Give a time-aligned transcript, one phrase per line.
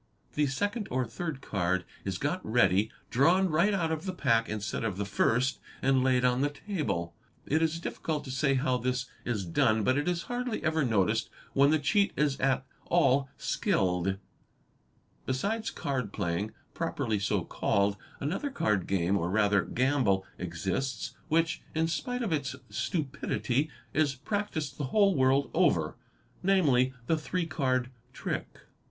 [0.33, 4.83] The second or third card is got ready, drawn right out of the pack instead
[4.83, 7.13] of the first, and laid on the table.
[7.45, 11.29] It is difficult to say how this is done but it is hardly ever noticed
[11.53, 14.17] when the cheat is at all skilled,
[15.27, 19.61] 828 CHEATING AND FRAUD Besides card playing, properly so called, another card game or rather
[19.65, 25.95] gamble exists which, in spite of its stupidity, is practised the whole world over;
[26.41, 28.61] namely the three card trick.